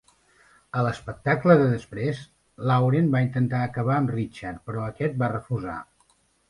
A 0.79 0.81
l"espectacle 0.83 1.57
de 1.59 1.67
després, 1.73 2.23
Lauren 2.73 3.13
va 3.17 3.23
intentar 3.29 3.63
acabar 3.69 4.01
amb 4.01 4.17
Richard, 4.19 4.67
però 4.71 4.89
aquest 4.93 5.23
va 5.25 5.35
refusar. 5.41 5.83